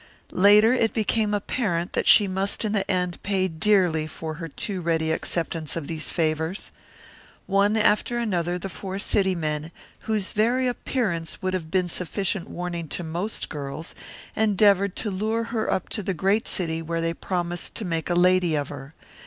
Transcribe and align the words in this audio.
Later 0.33 0.73
it 0.73 0.93
became 0.95 1.31
apparent 1.31 1.93
that 1.93 2.07
she 2.07 2.27
must 2.27 2.65
in 2.65 2.71
the 2.71 2.89
end 2.89 3.21
pay 3.21 3.47
dearly 3.47 4.07
for 4.07 4.33
her 4.41 4.47
too 4.47 4.81
ready 4.81 5.11
acceptance 5.11 5.75
of 5.75 5.85
these 5.85 6.09
favours. 6.09 6.71
One 7.45 7.77
after 7.77 8.17
another 8.17 8.57
the 8.57 8.67
four 8.67 8.97
city 8.97 9.35
men, 9.35 9.69
whose 10.09 10.31
very 10.31 10.67
appearance 10.67 11.43
would 11.43 11.53
have 11.53 11.69
been 11.69 11.87
sufficient 11.87 12.49
warning 12.49 12.87
to 12.87 13.03
most 13.03 13.47
girls, 13.47 13.93
endeavoured 14.35 14.95
to 14.95 15.11
lure 15.11 15.43
her 15.43 15.71
up 15.71 15.87
to 15.89 16.01
the 16.01 16.15
great 16.15 16.47
city 16.47 16.81
where 16.81 16.99
they 16.99 17.13
promised 17.13 17.75
to 17.75 17.85
make 17.85 18.09
a 18.09 18.15
lady 18.15 18.55
of 18.55 18.69
her. 18.69 18.95